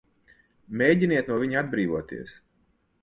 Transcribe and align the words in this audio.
Mēģiniet 0.81 1.29
no 1.33 1.37
viņa 1.43 1.59
atbrīvoties! 1.63 2.33